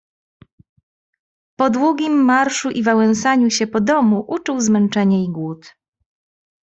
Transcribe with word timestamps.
"Po 1.59 1.69
długim 1.69 2.13
marszu 2.25 2.69
i 2.71 2.83
wałęsaniu 2.83 3.49
się 3.49 3.67
po 3.67 3.81
domu 3.81 4.25
uczuł 4.27 4.61
zmęczenie 4.61 5.23
i 5.25 5.31
głód." 5.31 5.75